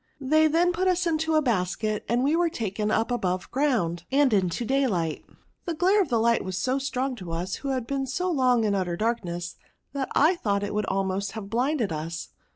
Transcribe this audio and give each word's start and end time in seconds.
They 0.19 0.47
then 0.47 0.71
put 0.73 0.87
us 0.87 1.05
into 1.05 1.31
the 1.33 1.43
basket, 1.43 2.03
and 2.09 2.23
we 2.23 2.35
were 2.35 2.49
taken 2.49 2.89
up 2.89 3.11
above 3.11 3.51
ground, 3.51 4.03
and 4.11 4.33
into 4.33 4.65
daylight. 4.65 5.23
The 5.65 5.75
glare 5.75 6.01
of 6.01 6.07
Hght 6.07 6.41
was 6.41 6.57
so 6.57 6.79
strong 6.79 7.15
to 7.17 7.31
us, 7.31 7.57
who 7.57 7.67
had 7.67 7.85
been 7.85 8.07
so 8.07 8.31
long 8.31 8.63
in 8.63 8.73
utter 8.73 8.97
darkness, 8.97 9.57
that 9.93 10.09
I 10.15 10.37
thought 10.37 10.63
it 10.63 10.73
would 10.73 10.87
almost 10.87 11.33
have 11.33 11.51
blinded 11.51 11.91
us. 11.91 12.29